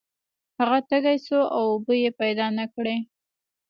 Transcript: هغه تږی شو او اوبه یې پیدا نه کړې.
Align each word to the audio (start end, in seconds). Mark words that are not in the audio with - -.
هغه 0.59 0.77
تږی 0.89 1.17
شو 1.25 1.41
او 1.55 1.63
اوبه 1.73 1.93
یې 2.03 2.09
پیدا 2.21 2.47
نه 2.57 2.65
کړې. 2.73 2.95